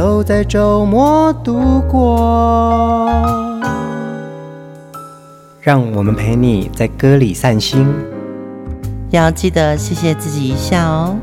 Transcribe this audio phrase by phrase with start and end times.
[0.00, 3.06] 都在周末度过，
[5.60, 7.86] 让我们陪你在歌里散心，
[9.10, 11.18] 要记得谢谢自己一下哦。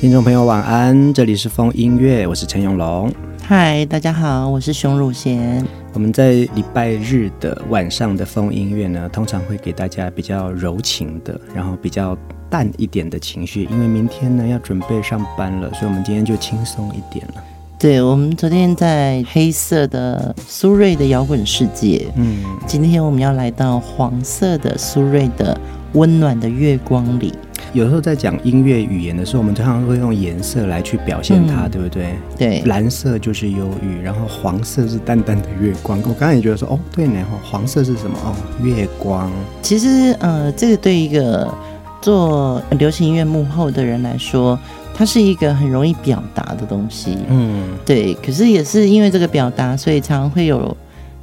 [0.00, 3.12] 听众朋友晚安，这里是风音乐，我是陈永龙。
[3.48, 5.66] 嗨，大家好，我是熊汝贤。
[5.94, 12.14] 我们在礼拜日的晚上的风音乐呢，通常会给大家比较柔情的，然后比较
[12.50, 17.42] 淡一点的情绪，因为明天呢要准备上班了，所以我们今天就轻松一点了。
[17.78, 25.58] 对，我们昨天在黑色的苏芮的摇滚世界，嗯，今天我们要来到黄色的苏芮的
[25.94, 27.32] 温暖的月光里。
[27.78, 32.14] 有时候在讲音乐语言的时候，我们通常会用颜色来去表现它，嗯、对不对？
[32.36, 35.96] 对，蓝色就是忧郁，然后黄色是淡淡的月光。
[36.02, 38.18] 我刚才也觉得说，哦，对呢，黄色是什么？
[38.24, 39.30] 哦，月光。
[39.62, 41.48] 其实，呃，这个对一个
[42.02, 44.58] 做流行音乐幕后的人来说，
[44.92, 47.16] 它是一个很容易表达的东西。
[47.28, 48.12] 嗯，对。
[48.14, 50.76] 可是也是因为这个表达，所以常常会有。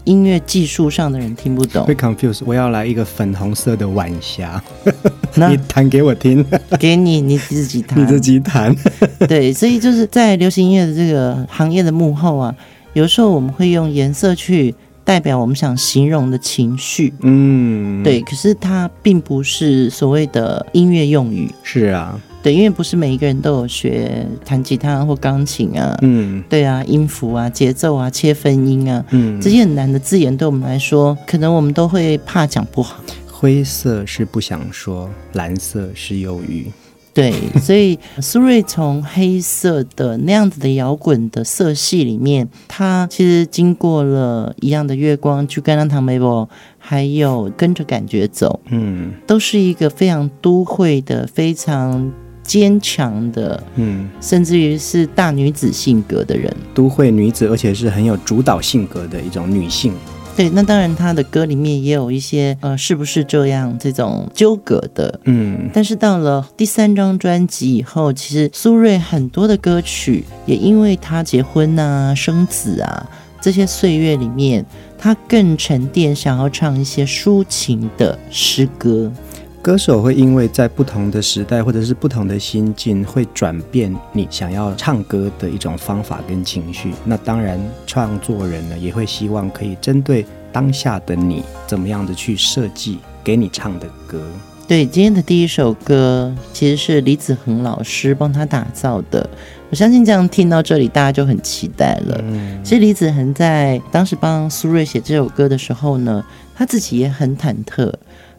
[0.05, 2.41] 音乐技术上的人听不懂，会 confuse。
[2.45, 4.63] 我要来一个粉红色的晚霞，
[5.49, 6.45] 你弹给我听，
[6.79, 8.75] 给你你自己弹，你自己弹。
[9.27, 12.55] 对，所以就是在流行音乐的这个行业的幕后啊，
[12.93, 17.13] 有时候我们会用颜色去代表我们想形容的情绪。
[17.21, 21.51] 嗯，对，可是它并不是所谓的音乐用语。
[21.63, 22.19] 是啊。
[22.45, 33.01] 对，因为不是每一个人都有学弹吉他或钢琴啊，嗯，对啊，音符啊、节奏啊、切分音啊，嗯，这些很难的字眼，对我们来说，可能我们都会怕讲不好。
[33.31, 36.67] 灰色是不想说，蓝色是忧郁。
[37.15, 46.47] 对，所以苏芮从黑色的那样子的摇滚的色系里面，他其实经过了一样的月光，去跟那唐梅波，
[46.77, 52.13] 还有跟着感觉走，嗯，都是一个非常都会的，非常。
[52.45, 59.93] 坚强的，嗯，甚至于是大女子性格的人，都会女子，而且是很有主导性格的一种女性。
[60.37, 65.69] 对，那当然，她的歌里面也有一些，呃，是不是这样这种纠葛的，嗯。
[65.73, 74.65] 但是到了第三张专辑以后，其实苏芮很多的歌曲，也因为她结婚啊、生子啊这些岁月里面，
[74.97, 79.09] 她更沉淀，想要唱一些抒情的诗歌。
[79.65, 86.93] 歌手会因为在不同的时代或者是不同的心境，会转变你想要唱歌的一种方法跟情绪。
[87.03, 94.21] 那当然，创作人呢也会希望可以针对当下的你，怎么样的去设计给你唱的歌。
[94.67, 99.27] 对，今天的第一首歌其实是李子恒老师帮他打造的。
[99.71, 102.23] 我相信这样听到这里，大家就很期待了。
[102.23, 106.23] 嗯，其实李子恒在当时帮苏芮写这首歌的时候呢，
[106.53, 107.91] 他自己也很忐忑。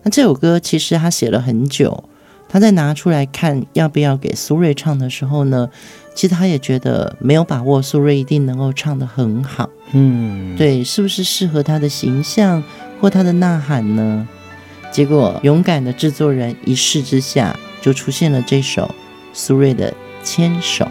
[0.06, 2.05] 那这首歌其实他写了很久，
[2.49, 5.69] 他在拿出来看要不要给苏芮唱的时候呢，
[6.15, 9.69] 其实他也觉得没有把握苏芮一定能够唱得很好。
[9.91, 12.62] 嗯，对，是不是适合他的形象
[13.00, 14.28] 或他的呐喊呢？
[14.93, 18.89] 结果勇敢的制作人一试之下，就出现了这首
[19.33, 19.91] 苏芮的
[20.22, 20.84] 《牵手》。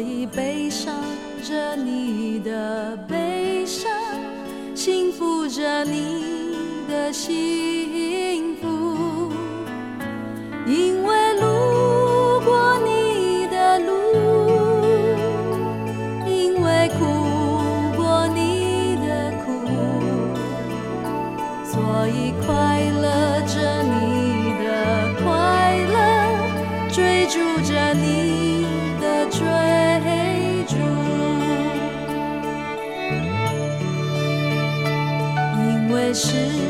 [0.00, 0.94] 以悲伤
[1.42, 3.90] 着你的悲伤，
[4.74, 6.56] 幸福着你
[6.88, 9.30] 的幸福，
[10.66, 11.29] 因为
[36.10, 36.69] 也是。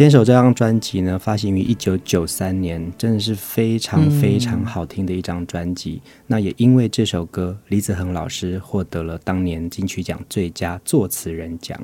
[0.00, 6.00] 牵手这张专辑呢，发行于一九九三年，真的是非常非常好听的一张专辑。
[6.02, 11.78] 嗯、那也因为这首歌，李子恒老师获得了当年金曲奖最佳作词人奖。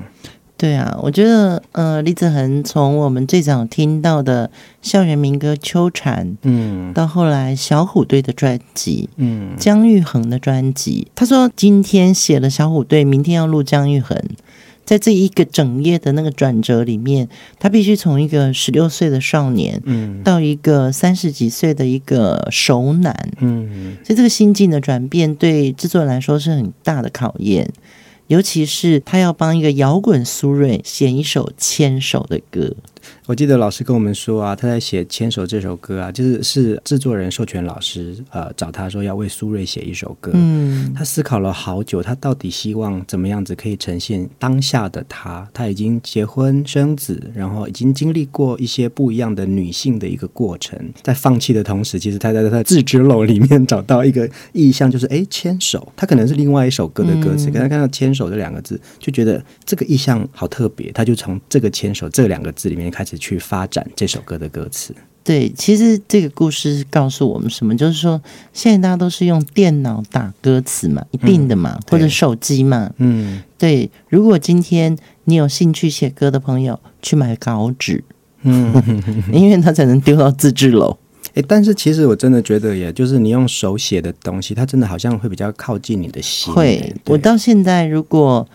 [0.57, 4.49] 对啊，我觉得呃，李子恒从我们最早听到的
[4.81, 14.19] 校园民歌《秋蝉》，嗯，到后来小虎队的专辑，嗯，姜育恒的专辑，他说今天写了小虎队，明天要录姜育恒。
[14.87, 17.27] 在这一个整页的那个转折里面，
[17.59, 27.69] 他必须从一个十六岁的少年，嗯，到一个三十几岁的一个熟男，嗯，所以这个心境的转变对制作人来说是很大的考验，
[28.27, 32.73] 尤其是他要帮一个摇滚苏芮写一首牵手的歌。
[33.27, 40.31] 我记得老师跟我们说啊，他在写《牵手》这首歌啊，就是是制作人授权老师呃找他说要为苏芮写一首歌。
[40.33, 45.45] 嗯，他思考了好久，他到底希望怎么样子可以呈现当下的他？
[45.53, 55.91] 他已经结婚生子，然后已经经历过一些不一样的女性的一个过程，在放弃的同时，其实他在他的自制楼里面找到一个意象，就是哎，牵手。
[55.97, 64.95] 他可能是另外一首歌的歌词，可他看到“牵手”这两个字，就觉得这个意象好特别，他就从这个“牵手”这两个字里面开始去发展这首歌的歌词。
[65.23, 67.75] 对，其实这个故事告诉我们什么？
[67.75, 68.21] 就是说，
[68.53, 72.89] 现在大家都是用电脑打歌词嘛，一定的嘛，嗯、或者手机嘛。
[72.95, 73.91] 嗯，对。
[74.07, 78.01] 如果今天你有兴趣写歌的朋友，去买稿纸，
[78.43, 78.73] 嗯，
[79.33, 80.97] 因为他才能丢到自制楼。
[81.33, 86.53] 诶，但是其实我真的觉得，也就是你用手写的东西，它真的好像会比较靠近你的心。
[86.53, 88.47] 会，我到现在如果。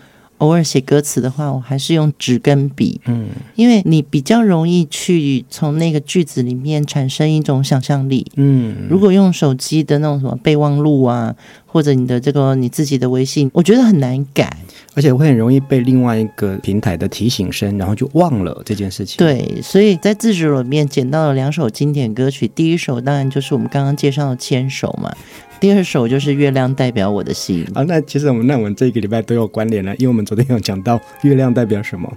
[0.43, 8.75] 偶尔写歌词的话，我还是用纸跟笔，嗯，因为你比较容易去从那个句子里面产生一种想象力，嗯。
[8.89, 11.33] 如果用手机的那种什么备忘录啊，
[11.65, 14.53] 或者你的这个你自己的微信，我觉得很难改，
[14.95, 19.17] 而且会很容易被另外一个平台的提醒声，然后就忘了这件事情。
[19.19, 25.15] 对，所以在自制里面捡到了两首经典歌曲，第一首当然就是我们刚刚介绍的《牵手》嘛。
[25.63, 32.11] 第二首就是《月亮代表我的心》啊，那其实我们那我们这个礼拜都有关联了，因为我们昨天有讲到月亮代表什么，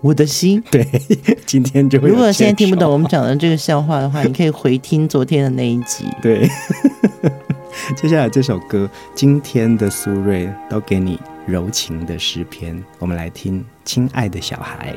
[0.00, 0.60] 我的心。
[0.72, 0.84] 对，
[1.46, 2.08] 今天就会。
[2.08, 6.04] 如果现在听不懂我们讲的这个笑话的话，你可以回听昨天的那一集。
[6.20, 6.48] 对，
[7.94, 11.16] 接下来这首歌，今天的苏芮都给你
[11.46, 14.96] 柔情的诗篇，我们来听《亲爱的小孩》。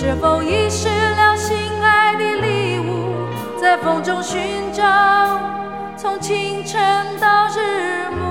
[0.00, 3.26] 是否遗失了心爱的礼物，
[3.60, 4.84] 在风中寻找，
[5.96, 6.80] 从清晨
[7.20, 8.27] 到日暮。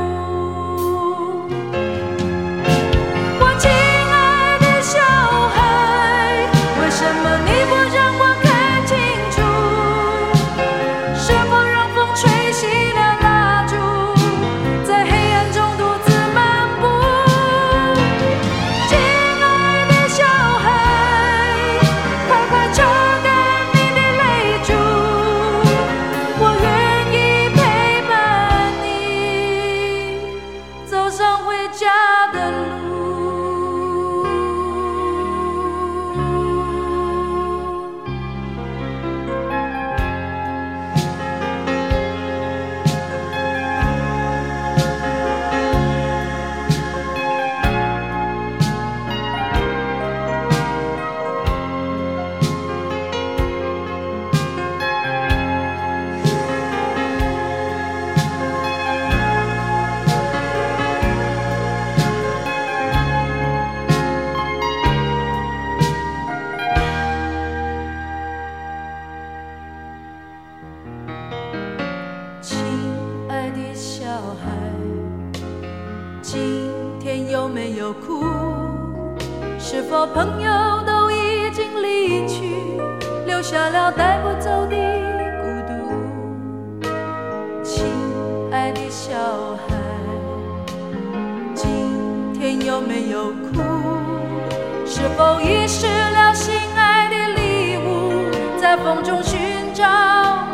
[98.84, 100.47] 风中寻找。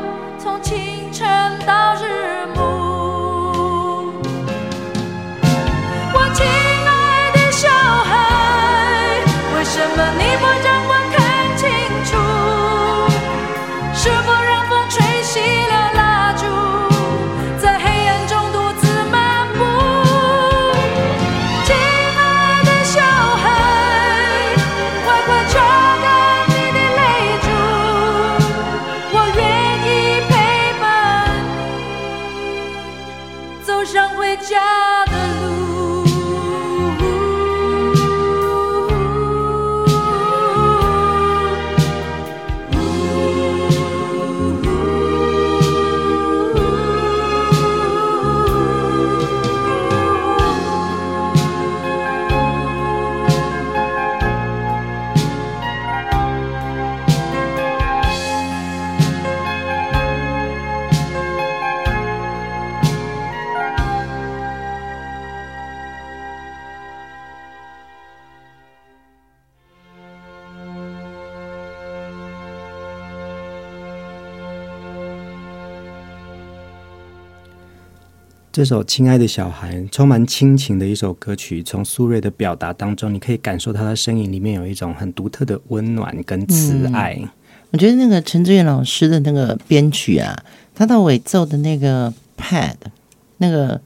[78.63, 87.19] 这首《亲爱的小孩》充满亲情的一首歌曲，从苏芮的表达当中，你可以感受他的声音里面有一种很独特的温暖跟慈爱。
[87.71, 90.41] 我觉得那个陈志远老师的那个编曲啊，
[90.73, 92.75] 他到尾奏的那个 pad，
[93.39, 93.81] 那个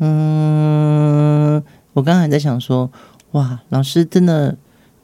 [0.00, 2.90] 嗯，我刚刚还在想说，
[3.30, 4.56] 哇，老师真的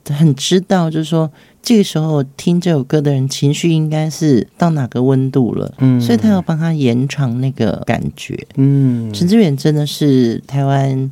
[0.07, 1.31] 很知道，就是说。
[1.62, 11.09] 这个时候听这首歌的人情绪应该是到哪个温度了，嗯，所以他要帮他延长那个感觉，嗯，陈志远真的是台湾，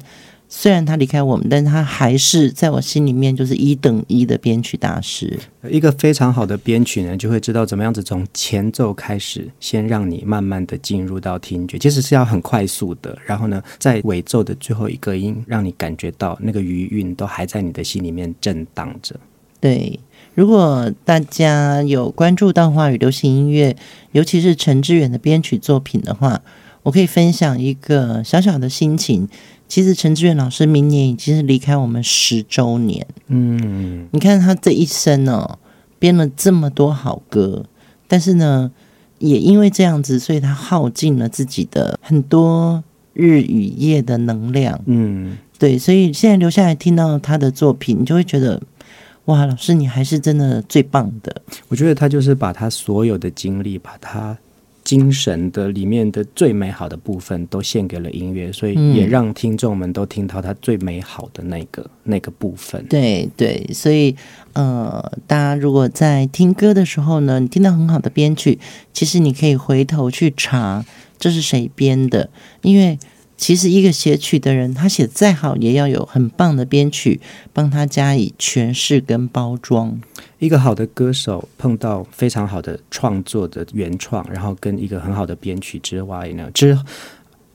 [0.49, 5.38] 虽然他离开我们，但他还是在我心里面就是一等一的编曲大师。
[5.71, 19.14] 一个非常好的编曲呢，就会知道怎么样子从前奏开始，先让你慢慢的进入到听觉，其实是要很快速的，然后呢，在尾奏的最后一个音，让你感觉到那个余韵都还在你的心里面震荡着，
[19.61, 20.00] 对。
[20.34, 23.76] 如果大家有关注到华语流行音乐，
[24.12, 26.40] 尤其是陈志远的编曲作品的话，
[26.84, 29.28] 我可以分享一个小小的心情。
[29.68, 33.06] 其实陈志远老师明年已经是离开我们十周年。
[33.26, 35.58] 嗯，你看他这一生哦，
[35.99, 37.64] 编了这么多好歌，
[38.08, 38.70] 但是呢，
[39.18, 42.82] 也因为这样子，所以他耗尽了自己的很多
[43.12, 44.80] 日与夜的能量。
[44.87, 48.62] 嗯，对，所以现在留下来听到他的作品，你就会觉得。
[49.30, 51.42] 哇，老师，你还是真的最棒的。
[51.68, 54.37] 我觉得他就是把他所有的精力，把他
[54.82, 62.84] 精神的里面的最美好的部分都献给了音乐，所以也让听众们都听到他最美好的那个、嗯、那个部分。
[62.88, 64.16] 对对，所以
[64.54, 68.58] 呃，大家如果在听歌的时候呢，你听到很好的编曲，
[68.92, 70.84] 其实你可以回头去查
[71.20, 72.28] 这是谁编的，
[72.62, 72.99] 因为。
[73.41, 77.19] 其实一个写曲的人，他写再好，也要有很棒的编曲
[77.55, 79.99] 帮他加以诠释跟包装。
[80.39, 86.79] 一个好的歌手碰到非常好的创作的原创，然后跟一个很好的编曲之外呢，之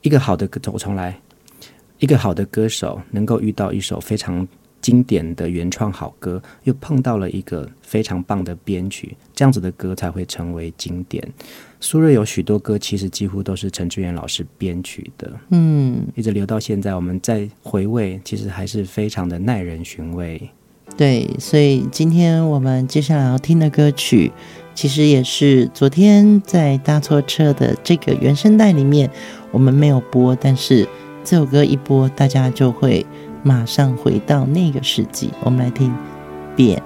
[0.02, 1.20] 一个好的歌，我重来，
[2.00, 4.48] 一个好的歌手能够遇到一首非常
[4.86, 11.28] 经典的原创好歌，又碰到了一个非常棒的编曲，这样子的歌才会成为经典。
[11.80, 20.40] 苏芮有许多歌，其实几乎都是陈志远老师编曲的，嗯，一直留到现在，我们再回味，其实还是非常的耐人寻味。
[20.96, 24.32] 对，所以今天我们接下来要听的歌曲，
[24.76, 29.10] 其实也是昨天在搭错车的这个原声带里面
[29.50, 30.88] 我们没有播，但是
[31.24, 33.04] 这首歌一播，大家就会
[33.46, 35.30] 马上回到那个世纪。
[35.42, 35.92] 我们来听
[36.56, 36.82] 《变》。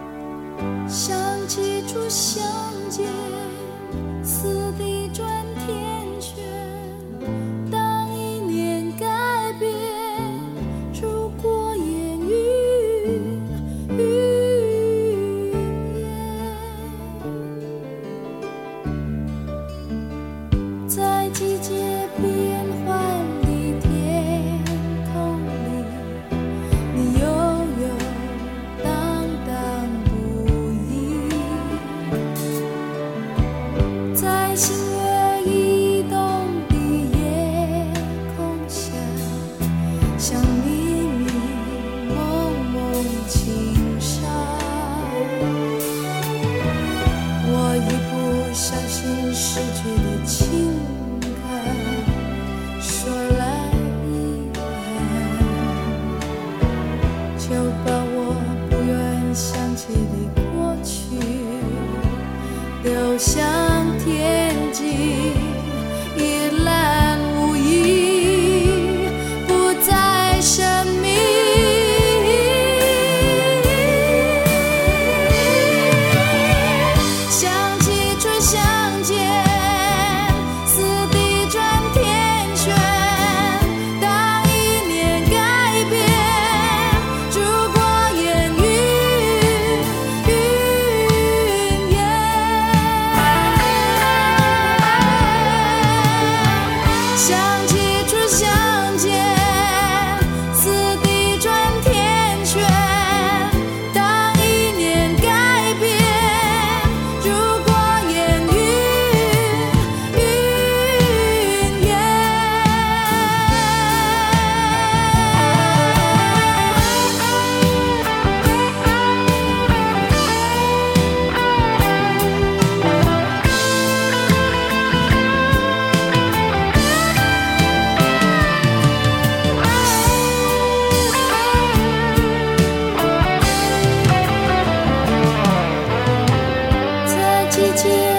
[137.83, 138.18] 变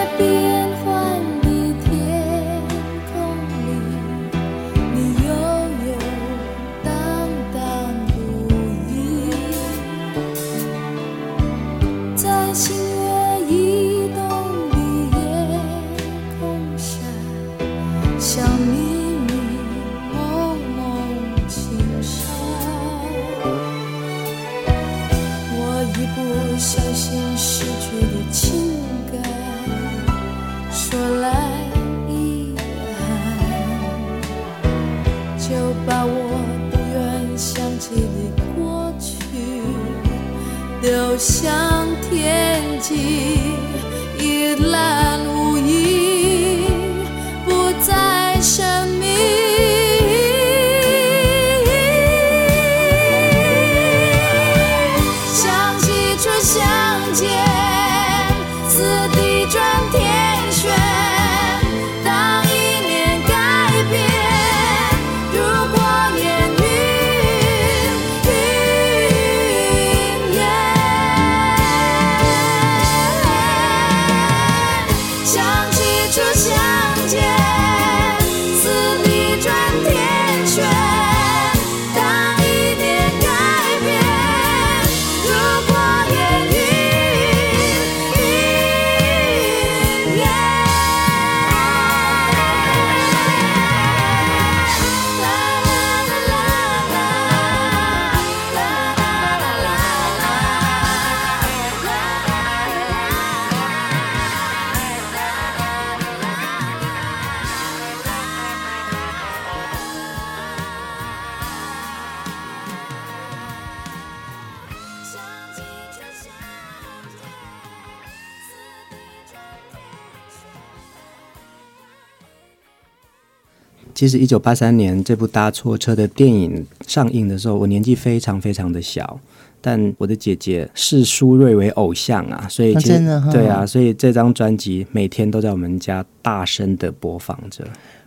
[124.01, 129.21] 其实，一九八三年这部《搭错车》的电影上映的时候，我年纪非常非常的小，
[129.61, 137.63] 但我的姐姐视苏芮为偶像啊，所以真的哦、对啊，所以这张专辑每天都在我们家大声的播放着。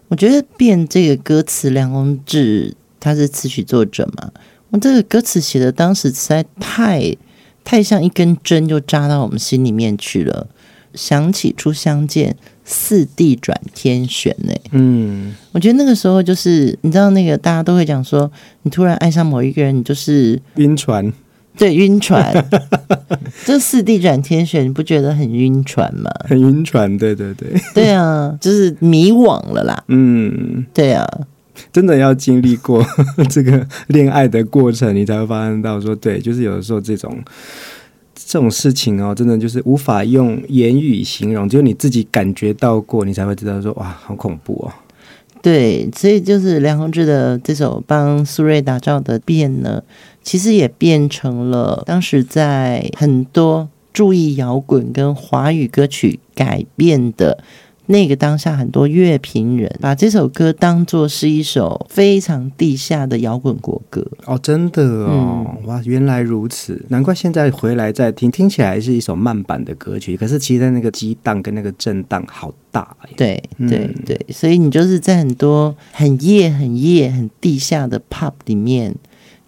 [0.07, 4.31] 我觉得变这个歌词，梁宏志他是词曲作者嘛，
[4.71, 7.15] 我这个歌词写的当时实在太
[7.63, 10.47] 太像一根针，就扎到我们心里面去了。
[10.95, 12.35] 想起初相见。
[12.65, 14.53] 四地转天选呢？
[14.71, 21.11] 嗯，我觉得那个时候就是你知道那个大家都会讲说，你突然爱上某一个人，你就是晕船，
[21.57, 22.33] 对，晕船。
[23.45, 26.09] 这四地转天选，你不觉得很晕船吗？
[26.25, 29.83] 很晕船，对对对，对啊，就是迷惘了啦。
[29.89, 31.05] 嗯，对啊，
[31.71, 32.85] 真的要经历过
[33.29, 37.21] 这个恋爱的过程，你才会发现到说，对，就是有的时候这种。
[38.25, 44.71] 这种事情哦，真的就是无法用言语形容，只有你自己感觉到过，你才会知道说哇，好恐怖哦。
[45.41, 49.83] 对，所以就是梁鸿志的这首帮苏芮打造的《变》呢，
[50.23, 57.43] 其实也变成了当时在很多注意摇滚跟华语歌曲改变的。
[57.87, 64.05] 那个当下，很多乐评人把这首歌当作是一首非常地下的摇滚国歌。
[64.25, 78.95] 哦，真的哦，嗯、哇，原来如此，难怪现在回来再听，听起来是一首慢版的歌曲，可是其实那个激荡跟那个震荡好大，对对对，所以你就是在很多很夜、很夜、很地下的 pub 里面，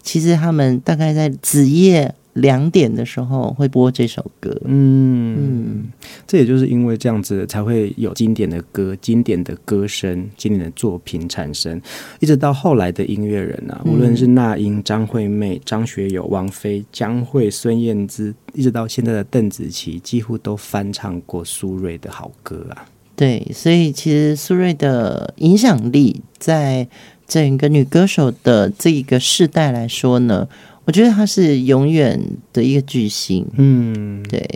[0.02, 2.14] 其实他们大概在子夜。
[2.36, 5.84] 两点的时候会播这首歌，嗯嗯，
[6.26, 11.80] 这也就是因为这样子才会有经典的歌、经典的歌声、经典的作品产生，
[12.20, 22.84] 一直到后来的音乐人啊，无论是那英、张惠妹、张学友、王菲、江蕙、孙燕姿，一直到现在的邓紫棋，几乎都翻唱过苏芮的好歌啊。
[23.16, 26.86] 对，所以其实苏芮的影响力在
[27.26, 30.46] 整个女歌手的这一个世代来说呢。
[30.86, 32.18] 我觉得他是永远
[32.52, 33.44] 的一个巨星。
[33.56, 34.48] 嗯，对，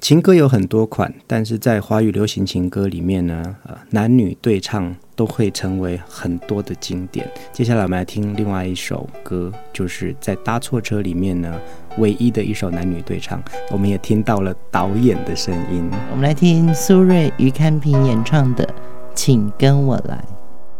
[0.00, 7.30] 情歌有很多款，但是在华语流行情歌里面呢，呃，男女对唱都会成为很多的经典。
[7.52, 11.60] 接下来我们来听另外一首歌，就是在《搭错车》里面呢，
[11.98, 13.40] 唯一的一首男女对唱。
[13.70, 15.88] 我们也听到了导演的声音。
[16.10, 18.66] 我们来听苏芮、于堪平演唱的
[19.14, 20.16] 《请跟我来》。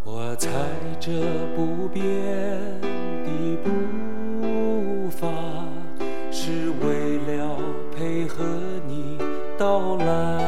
[0.04, 0.50] 我踩
[0.98, 1.12] 着
[1.54, 2.02] 不变
[10.04, 10.41] 到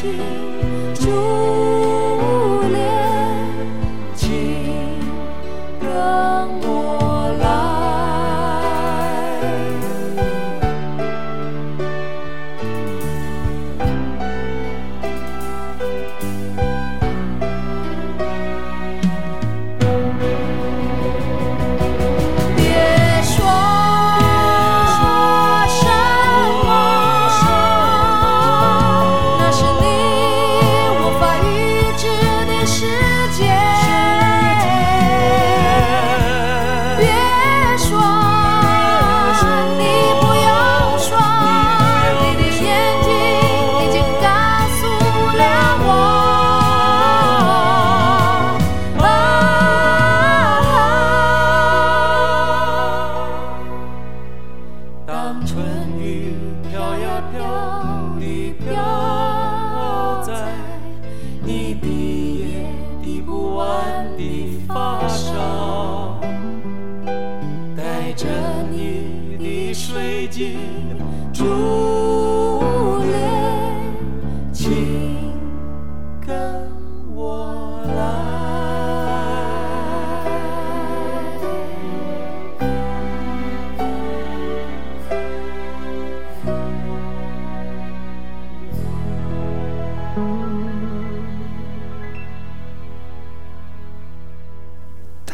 [0.00, 0.47] 带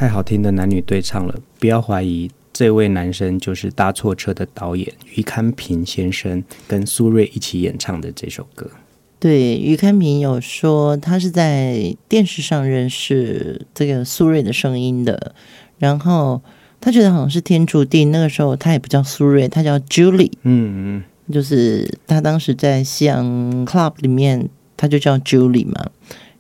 [0.05, 8.71] 太好听的男女对唱了，不要怀疑，这位男生就是搭错车的导演于堪平先生跟苏芮一起演唱的这首歌。
[9.19, 15.35] 对，于堪平有说他是在电视上认识这个苏芮的声音的，
[15.79, 16.43] 然后
[16.83, 18.11] 他觉得好像是天注定。
[18.11, 23.25] 那个时候他也不叫苏芮，他叫 Julie，嗯嗯，就是他当时在西洋
[23.65, 25.91] Club 里面，他就叫 Julie 嘛。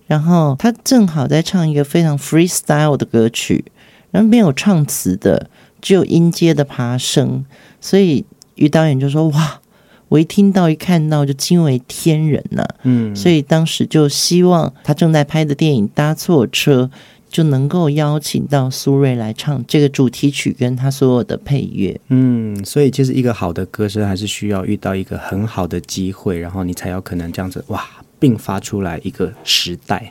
[0.06, 3.64] 然后他正好在唱一个非常 freestyle 的歌曲，
[4.10, 5.48] 然后没有唱词的，
[5.80, 7.44] 只有音阶的爬升，
[7.80, 8.24] 所以
[8.56, 9.60] 于导演就说：“哇，
[10.08, 16.90] 我一听到一看到就惊为天人呐、啊！”嗯，所以当时就希望他正在拍的电影《搭错车》
[17.30, 22.00] 就能够邀请到苏芮来唱这个主题曲，跟他所有的配乐。
[22.08, 27.84] 嗯，所以其实一个好的歌声还是需要遇到一个很好的机会，然后你才有可能这样子哇。
[28.24, 30.10] 并发出来一个时代，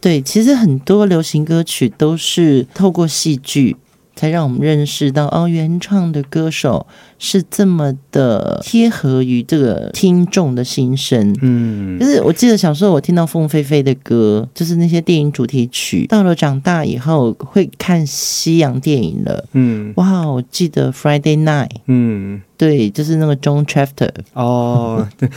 [0.00, 3.74] 对，其实很多流行歌曲都是透过戏剧，
[4.18, 6.84] 才让我们认识到哦，原唱的歌手
[7.20, 11.32] 是这么的贴合于这个听众的心声。
[11.40, 16.04] 嗯，就是我记得小时候我听到凤飞飞的歌，就是那些电影主题曲。
[16.08, 19.44] 到了长大以后会看西洋电影了。
[19.52, 21.70] 嗯，哇，我记得 Friday Night。
[21.86, 22.42] 嗯。
[22.58, 25.28] 对，就是那个 John Travolta 哦，对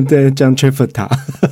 [0.08, 1.06] 对，John Travolta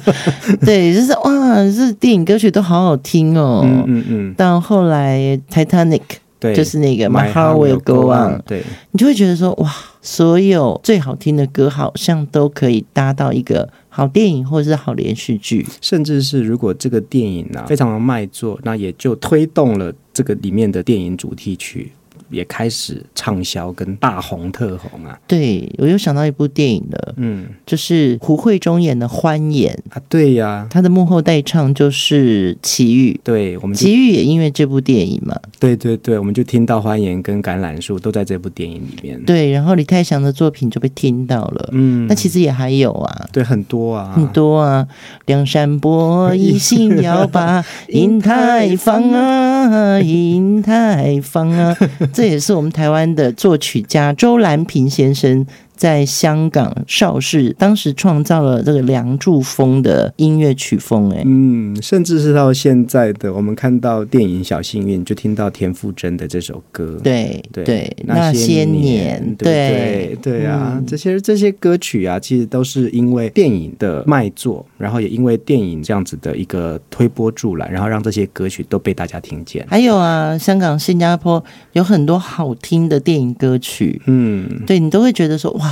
[0.65, 3.61] 对，就是哇，这电影歌曲都好好听哦。
[3.63, 4.35] 嗯嗯嗯。
[4.35, 6.01] 到后来 Titanic，
[6.41, 21.93] 对，就是那个 My Heart Will Go On，对，你就会觉得说哇，所有最好听的歌好像都可以搭到一个好电影或者是好连续剧，甚至是如果这个电影呢、啊、非常的卖座，那也就推动了这个里面的电影主题曲。
[22.31, 25.19] 也开始畅销跟大红特红啊！
[25.27, 44.87] 对，我又想到一部电影了，嗯，就是胡慧中演的《欢颜》啊，对呀，他的幕后代唱就是齐豫，对，我们齐豫也因为这部电影嘛，对对对，我们就听到《欢颜》跟《橄榄树》都在这部电影里面，对，然后李泰祥的作品就被听到了，嗯，那其实也还有啊，对，很多啊，很多啊，
[45.27, 51.77] 梁山伯一心要把 银台放啊，银台放啊。
[52.21, 55.47] 这也是我们台湾的作曲家周兰平先生。
[55.81, 70.41] 在香港邵氏当时创造了这个梁祝风的音乐曲风，哎，嗯，甚至是到现在的我们看到电影《小幸运》，就听到田馥甄的这首歌，对对，对那些年，年对对。
[70.41, 79.67] 对啊，嗯、这些这些歌曲啊，其实都是因为电影的卖座，然后也因为电影这样子的一个推波助澜，然后让这些歌曲都被大家听见。
[79.67, 85.70] 还有啊，香港、新加坡有很多好听的电影歌曲，嗯，对你都会觉得说哇。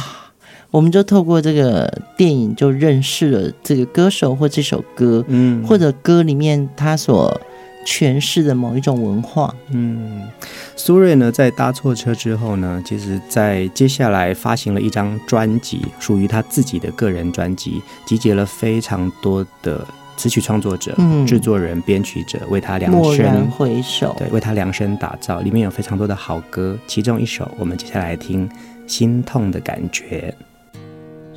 [0.71, 7.41] 我们就透过这个电影就认识了这个歌手或这首歌，嗯，或者歌里面他所
[7.87, 10.29] 诠释的某一种文化，嗯。
[10.77, 19.85] 苏芮呢，在搭错车之后呢，其实在接下来发行了一张专辑，属于他自己的个人专辑，集结了非常多的
[20.17, 28.49] 词曲创作者、嗯、制作人、编曲者为他量身，回首，对，为他量身打造，里面有非常多的好歌，其中一首我们接下来听
[28.89, 30.35] 《心痛的感觉》。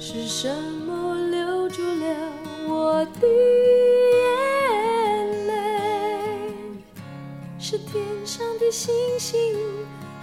[0.01, 0.47] 是什
[0.87, 2.15] 么留住了
[2.67, 3.27] 我的
[4.17, 5.53] 眼泪，
[7.59, 9.37] 是天上的星星，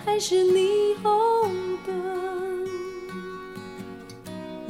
[0.05, 2.67] 还是霓虹灯？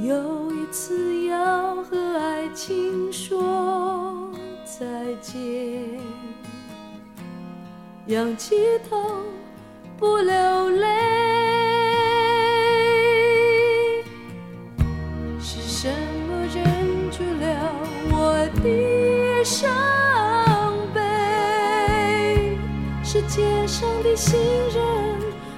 [0.00, 4.30] 有一次要和爱情说
[4.64, 5.40] 再见，
[8.06, 8.56] 仰起
[8.90, 9.22] 头
[9.96, 11.57] 不流泪。
[23.28, 24.40] 街上的行
[24.74, 24.82] 人，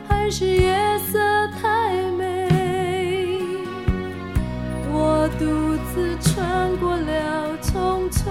[0.09, 0.77] 还是夜
[1.11, 1.19] 色
[1.63, 2.49] 太美？
[4.93, 8.29] 我独自穿过了匆匆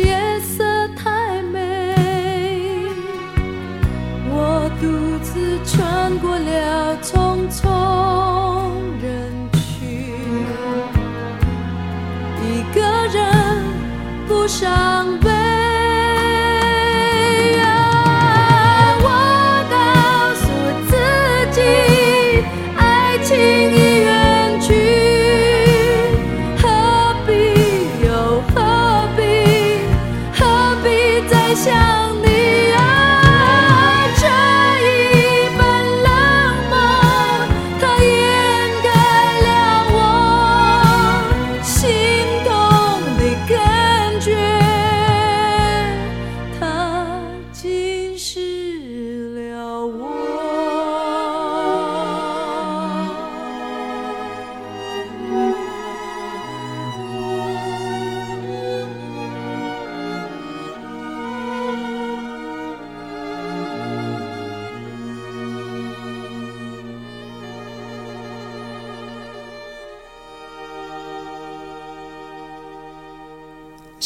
[0.00, 0.64] 夜色
[0.96, 1.94] 太美？
[4.30, 7.62] 我独自穿过了匆匆
[9.02, 9.82] 人群，
[12.42, 12.80] 一个
[13.12, 13.18] 人
[14.26, 15.18] 不伤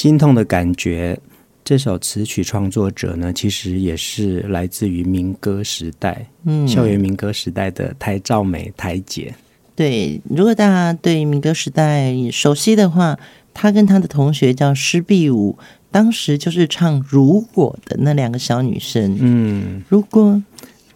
[0.08, 1.20] 心痛的感觉，
[1.62, 9.34] 这首词曲创作者呢，其实也是来自于民歌时代，嗯，校园民歌时代的台照美台姐。
[9.76, 13.18] 对，如果大家对民歌时代熟悉的话，
[13.52, 15.58] 他跟他的同学叫施碧武，
[15.90, 19.14] 当时就是唱《如果》的那两个小女生。
[19.20, 20.42] 嗯，如果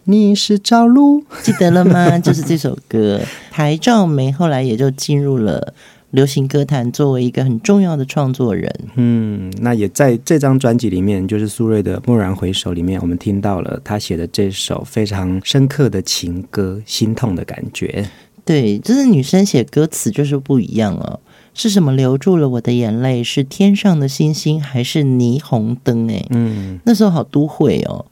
[0.05, 2.17] 你是朝露， 记得了吗？
[2.17, 5.75] 就是这首歌， 台照美后来也就进入了。
[6.13, 18.07] 流行歌坛作为一个很重要的创作人，嗯，那也在这张专辑里面，就是苏芮的《蓦然回首》里面，我们听到了他写的这首非常深刻的情歌，心痛的感觉。
[18.45, 21.19] 对，就是女生写歌词就是不一样哦。
[21.55, 23.23] 是什么留住了我的眼泪？
[23.23, 26.07] 是天上的星星，还是霓虹灯？
[26.11, 28.05] 哎，嗯，那时候好都会哦。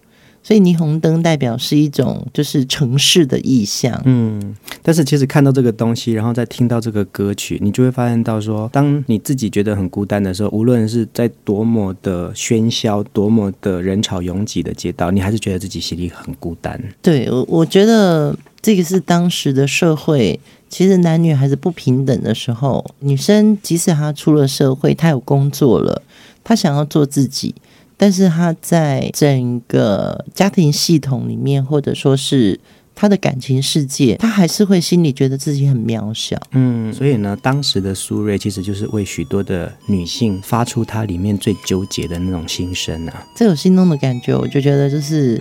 [0.44, 4.02] 所以霓虹灯代表是一种就是城市的意象。
[4.06, 16.82] 嗯，但是其实看到这个东西，然后再听到这个歌曲，你就会发现到说，当你自己觉得很孤单的时候，无论是在多么的喧嚣、多么的人潮拥挤的街道，你还是觉得自己心里很孤单。
[17.02, 20.40] 对，我我觉得这个是当时的社会，
[20.70, 26.02] 其实男女还是不平等的时候，女生即使她出了社会，她有工作了，
[26.44, 27.54] 她想要做自己。
[28.02, 32.60] 但是他在整个家庭系统里面，或者说是
[32.96, 36.36] 他的感情世界，他还是会心里觉得自己很渺小。
[36.54, 43.24] 嗯，所以呢，当时的苏芮其实就是为许多的女性发出她里面最纠结的那种心声啊。
[43.36, 45.40] 这种心动的感觉，我就觉得就是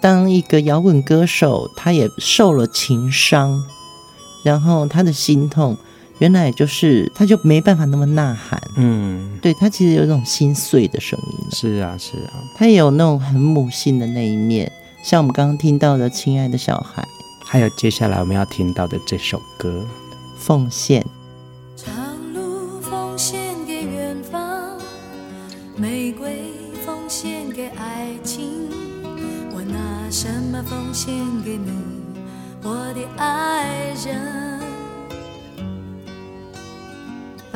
[0.00, 3.60] 当一个摇滚歌手，他也受了情伤，
[4.44, 5.76] 然后他的心痛。
[6.20, 8.60] 原来就是，他就没办法那么呐喊。
[8.76, 11.46] 嗯，对，他其实有一种心碎的声音。
[11.50, 14.70] 是啊，是啊，他也有那种很母性的那一面，
[15.02, 17.02] 像我们刚刚听到的《亲爱的小孩》，
[17.42, 19.82] 还有接下来我们要听到的这首歌
[20.38, 21.02] 《奉献》。
[21.82, 21.94] 长
[22.34, 24.78] 路奉献给远方，
[25.74, 26.52] 玫瑰
[26.84, 28.68] 奉献给爱情，
[29.54, 31.72] 我拿什么奉献给你，
[32.62, 34.59] 我的爱人？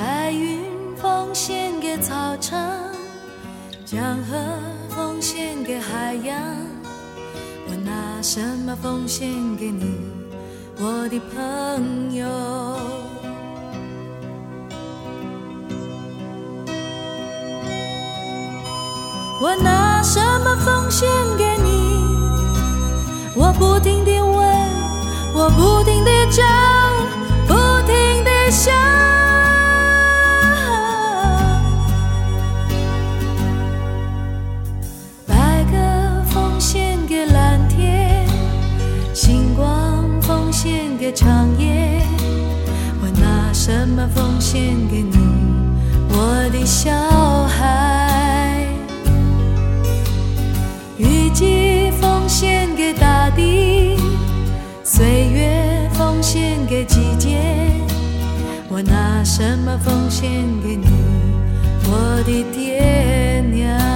[0.05, 0.61] 白云
[1.01, 2.61] 奉献给草场，
[3.87, 4.37] 江河
[4.91, 6.37] 奉献给海洋，
[7.67, 9.27] 我拿什么奉献
[9.57, 9.97] 给你，
[10.79, 12.27] 我的朋友？
[19.41, 22.05] 我拿什么奉献给你？
[23.35, 24.47] 我不停地问，
[25.35, 26.43] 我不停地找，
[27.47, 27.55] 不
[27.87, 29.04] 停地想。
[41.15, 42.03] 长夜，
[43.01, 45.17] 我拿什么奉献给你，
[46.09, 46.91] 我的小
[47.47, 48.67] 孩？
[50.99, 53.97] 雨季奉献给大地，
[54.83, 57.39] 岁月奉献给季节，
[58.69, 60.29] 我拿什么奉献
[60.62, 60.89] 给你，
[61.87, 63.94] 我的爹娘？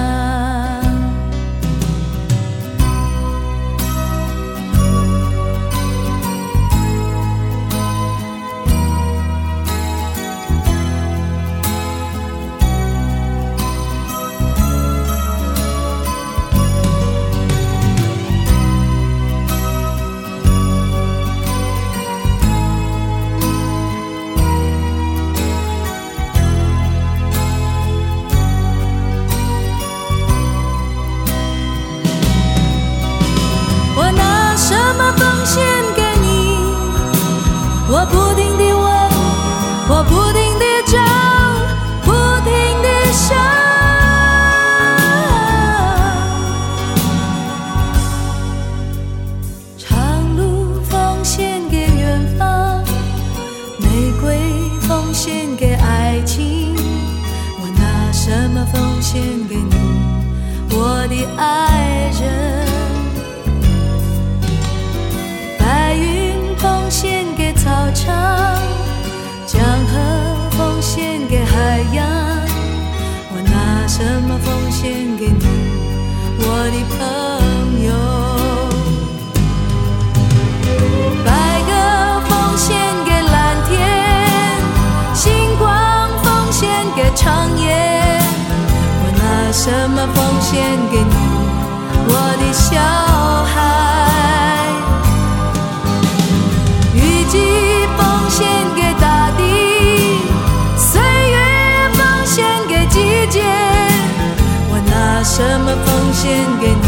[106.21, 106.87] 献给你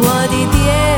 [0.00, 0.89] 我的爹。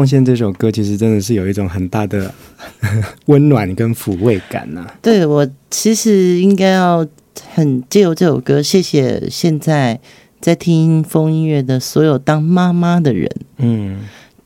[0.00, 2.32] 奉献这首歌其实真的是有一种很大的
[3.26, 4.94] 温暖跟抚慰感呐、啊。
[5.02, 7.06] 对，我其实应该要
[7.50, 10.00] 很借由这首歌，谢谢现在
[10.40, 13.30] 在听风音乐的所有当妈妈的人。
[13.58, 13.98] 嗯，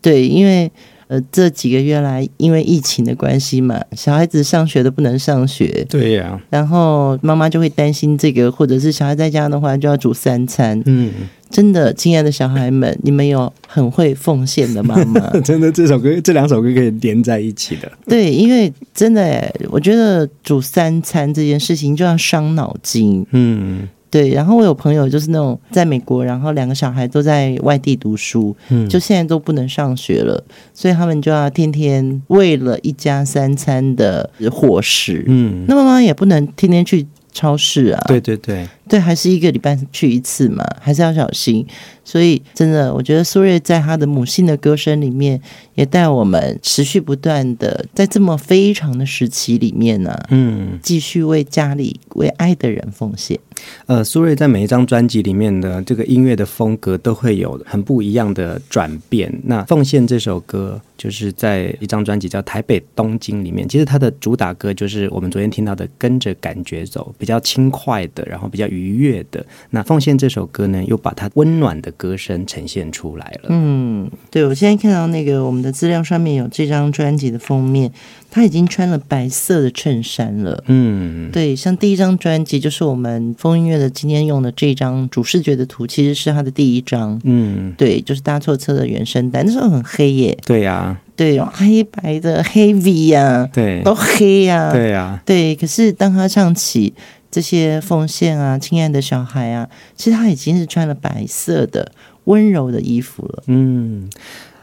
[0.03, 0.73] 对，因为。
[1.07, 5.87] 呃，这几个月来，因为疫情的关系嘛，小孩子上学都不能上学。
[5.89, 6.41] 对呀、啊。
[6.51, 10.83] 然后妈妈就会担心这个，或者是小孩在家的话，就要煮三餐。
[10.87, 11.11] 嗯，
[11.51, 15.21] 真的，亲爱的小孩们，你们有很会奉献的妈妈。
[15.45, 17.91] 真的，这首歌，这两首歌可以连在一起的。
[18.07, 23.27] 对，因为真的，我觉得煮三餐这件事情就要伤脑筋。
[23.33, 23.89] 嗯。
[24.15, 30.41] 对，然后我有朋友就是那种在美国，然后两个小孩都在外地读书，嗯，就现在都不能上学了，
[30.73, 38.65] 所以他们就要天天为了一家三餐的伙食，嗯，那妈妈也不能天天去超市啊，对对对。
[38.89, 41.67] 对，还是一个礼拜去一次嘛，还是要小心。
[42.05, 45.41] 所以，真的，我觉得苏芮在她的母性的歌声里面，
[45.75, 53.41] 也带我们持续不断的在这么非常的时期里面呢、啊，嗯，继续为家里、为爱的人奉献。
[53.87, 59.33] 呃，苏芮在每一张专辑里面的这个音乐的风格都会有很不一样的转变。
[59.45, 68.69] 那《奉献》这首歌，就是在一张专辑叫《台北东京》里面，其实它的主打歌就是我们昨天听到的《跟着感觉走》，比较轻快的，然后比较。
[68.75, 73.49] 愉悦的那奉献这首歌呢，又把它温暖的歌声呈现出来了。
[73.49, 77.91] 嗯，对，我现在看到那个我们的资料上面有这张专辑的封面，
[78.31, 80.63] 他已经穿了白色的衬衫了。
[80.67, 87.21] 嗯，对，像第一张专辑就是我们风音乐的今天用的这张主视觉的图，其实是他的第一张。
[87.25, 90.37] 嗯，对，就是搭错车的原声带，那时候很黑耶。
[90.45, 94.73] 对呀、啊，对，黑白的黑 V 呀、啊，对，都黑呀、啊。
[94.73, 95.55] 对呀、啊，对。
[95.55, 96.93] 可是当他唱起。
[97.35, 101.91] 这些奉献啊，亲爱的小孩啊，其实他已经是穿了白色的
[102.27, 103.43] 温柔的衣服了。
[103.49, 104.09] 嗯，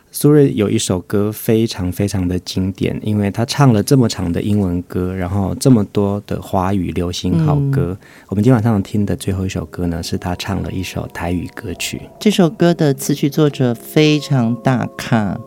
[0.09, 7.87] 苏芮有一首歌非常非常的经典，因为他唱了这么长的英文歌，然后这么多的华语流行好歌。
[7.89, 7.97] 嗯、
[8.29, 12.01] 我们今晚上听的最后一首歌呢，是他唱了一首台语歌曲。
[12.21, 15.37] 这首歌的词曲作者非常大咖，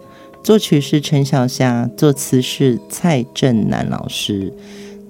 [0.42, 4.52] 作曲是陈小霞，作词是蔡振南老师。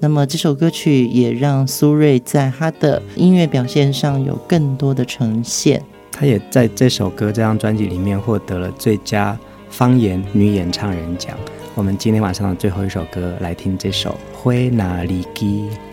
[0.01, 5.82] 那么这首歌曲也让苏芮在她的音乐表现上有更多的呈现。
[6.12, 9.38] 她也在这首歌这张专辑里面获得了最佳
[9.70, 11.36] 方言女演唱人奖。
[11.74, 15.45] 我们今天晚上的最后一首歌来听这首《花若离枝》，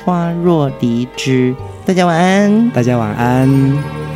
[0.06, 1.56] 花若离枝。
[1.86, 4.11] 大家晚安，大家晚安。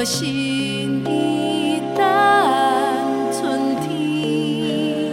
[0.00, 2.02] 我心已等
[3.34, 5.12] 春天，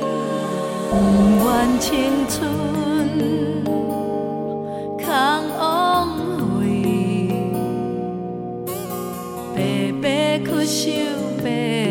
[0.89, 0.95] 不
[1.43, 1.45] 愿
[1.77, 1.85] 青
[2.29, 2.39] 春
[4.97, 5.05] 空
[5.59, 6.07] 枉
[6.61, 6.63] 费，
[9.53, 9.59] 白
[10.01, 10.88] 白去想
[11.43, 11.86] 白。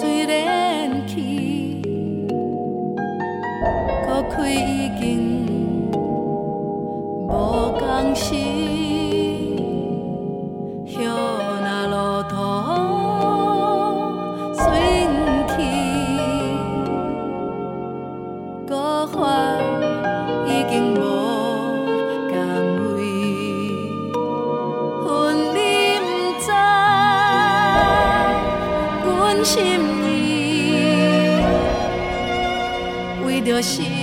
[0.00, 1.82] 虽然去，
[4.06, 5.46] 国开已经
[7.28, 7.30] 无
[7.78, 8.83] 共心。
[33.64, 33.93] 心。